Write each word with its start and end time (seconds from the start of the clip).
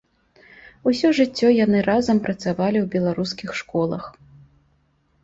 Усё 0.91 1.11
жыццё 1.19 1.51
яны 1.65 1.79
разам 1.89 2.21
працавалі 2.29 2.77
ў 2.81 2.85
беларускіх 2.97 3.49
школах. 3.61 4.03